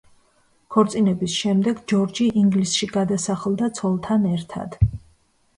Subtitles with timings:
[0.75, 4.79] ქორწინების შემდეგ ჯორჯი ინგლისში გადასახლდა ცოლთან ერთად.